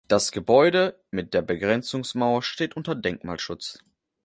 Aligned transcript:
Das 0.07 0.31
Gebäude 0.31 0.99
mit 1.11 1.35
der 1.35 1.43
Begrenzungsmauer 1.43 2.41
steht 2.41 2.75
unter 2.75 2.95
Denkmalschutz. 2.95 3.83